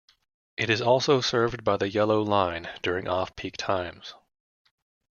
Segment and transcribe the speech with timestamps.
[0.57, 4.15] It is also served by the Yellow Line during off-peak times.